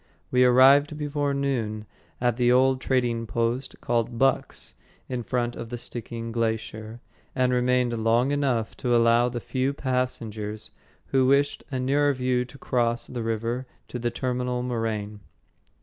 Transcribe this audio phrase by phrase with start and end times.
[0.31, 1.85] We arrived before noon
[2.19, 4.73] at the old trading post called "Buck's"
[5.07, 7.01] in front of the Stickeen Glacier,
[7.35, 10.71] and remained long enough to allow the few passengers
[11.09, 15.19] who wished a nearer view to cross the river to the terminal moraine.